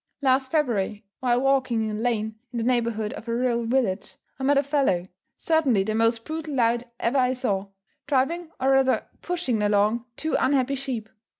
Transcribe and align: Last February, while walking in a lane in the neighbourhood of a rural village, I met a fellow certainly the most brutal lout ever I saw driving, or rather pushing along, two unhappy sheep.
Last 0.23 0.49
February, 0.49 1.05
while 1.19 1.41
walking 1.41 1.87
in 1.87 1.95
a 1.95 1.99
lane 1.99 2.33
in 2.51 2.57
the 2.57 2.63
neighbourhood 2.63 3.13
of 3.13 3.27
a 3.27 3.35
rural 3.35 3.65
village, 3.67 4.15
I 4.39 4.43
met 4.43 4.57
a 4.57 4.63
fellow 4.63 5.07
certainly 5.37 5.83
the 5.83 5.93
most 5.93 6.25
brutal 6.25 6.55
lout 6.55 6.81
ever 6.99 7.19
I 7.19 7.33
saw 7.33 7.67
driving, 8.07 8.49
or 8.59 8.71
rather 8.71 9.05
pushing 9.21 9.61
along, 9.61 10.05
two 10.17 10.35
unhappy 10.39 10.73
sheep. 10.73 11.07